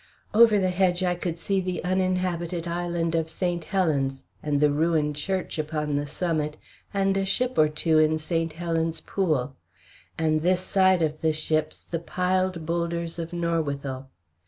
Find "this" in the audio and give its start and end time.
10.41-10.61